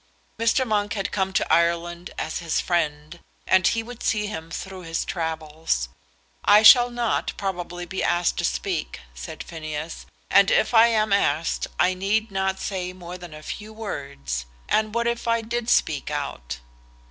[0.39, 0.65] Mr.
[0.65, 5.05] Monk had come to Ireland as his friend, and he would see him through his
[5.05, 5.89] travels.
[6.43, 11.67] "I shall not, probably, be asked to speak," said Phineas, "and if I am asked,
[11.79, 14.47] I need not say more than a few words.
[14.67, 16.61] And what if I did speak out?"